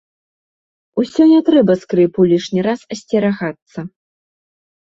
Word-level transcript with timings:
Усё 1.03 1.27
не 1.33 1.41
трэба 1.51 1.73
скрыпу 1.81 2.25
лішні 2.31 2.65
раз 2.69 2.79
асцерагацца. 2.97 3.79